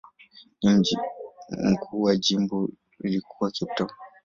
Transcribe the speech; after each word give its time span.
Mji 0.63 0.97
mkuu 1.49 2.01
wa 2.01 2.15
jimbo 2.15 2.69
ulikuwa 2.99 3.51
Cape 3.51 3.73
Town. 3.75 3.89